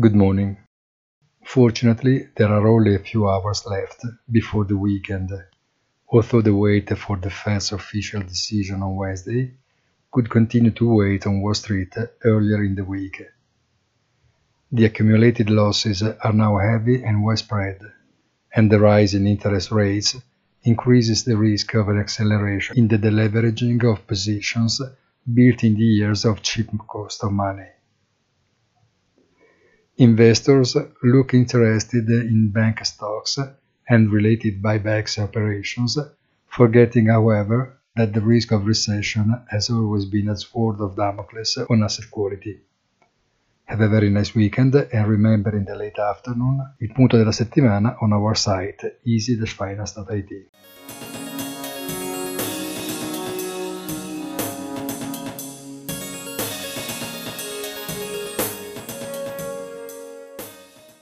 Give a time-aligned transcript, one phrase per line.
[0.00, 0.56] Good morning.
[1.44, 5.30] Fortunately, there are only a few hours left before the weekend,
[6.08, 9.54] although the wait for the Fed's official decision on Wednesday
[10.10, 11.94] could continue to wait on Wall Street
[12.24, 13.22] earlier in the week.
[14.72, 17.78] The accumulated losses are now heavy and widespread,
[18.52, 20.16] and the rise in interest rates
[20.64, 24.80] increases the risk of an acceleration in the deleveraging of positions
[25.32, 27.68] built in the years of cheap cost of money.
[29.96, 33.38] Investors look interested in bank stocks
[33.88, 35.96] and related buybacks operations,
[36.48, 41.84] forgetting, however, that the risk of recession has always been a sword of Damocles on
[41.84, 42.58] asset quality.
[43.66, 47.96] Have a very nice weekend and remember in the late afternoon il punto della settimana
[48.00, 50.50] on our site easy-finance.it.